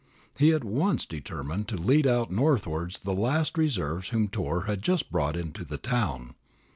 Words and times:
He 0.35 0.51
at 0.51 0.63
once 0.63 1.05
determined 1.05 1.67
to 1.67 1.75
lead 1.77 2.07
out 2.07 2.31
northwards 2.31 2.97
the 2.97 3.13
last 3.13 3.55
reserves 3.55 4.09
whom 4.09 4.29
Turr 4.29 4.61
had 4.61 4.81
just 4.81 5.11
brought 5.11 5.37
into 5.37 5.63
the 5.63 5.77
town. 5.77 6.33